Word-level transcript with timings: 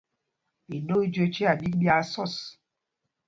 Iɗoo 0.75 1.01
i 1.05 1.07
jüé 1.13 1.27
chiá 1.33 1.51
ɓîk 1.59 1.73
ɓyaa 1.81 2.03
sɔs. 2.11 2.35